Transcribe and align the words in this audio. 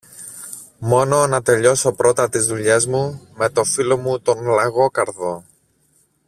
Μόνο 0.79 1.27
να 1.27 1.41
τελειώσω 1.41 1.91
πρώτα 1.93 2.29
τις 2.29 2.45
δουλειές 2.45 2.85
μου 2.85 3.27
με 3.35 3.49
το 3.49 3.63
φίλο 3.63 3.97
μου 3.97 4.19
τον 4.19 4.45
Λαγόκαρδο. 4.45 5.45